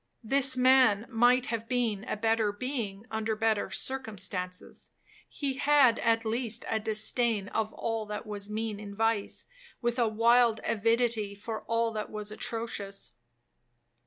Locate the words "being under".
2.51-3.35